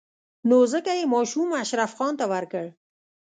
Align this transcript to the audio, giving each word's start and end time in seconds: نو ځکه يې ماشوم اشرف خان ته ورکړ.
نو 0.49 0.57
ځکه 0.73 0.91
يې 0.97 1.03
ماشوم 1.13 1.49
اشرف 1.63 1.91
خان 1.97 2.13
ته 2.19 2.25
ورکړ. 2.33 2.65